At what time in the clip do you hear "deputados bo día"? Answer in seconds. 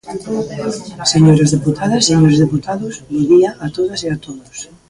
2.45-3.51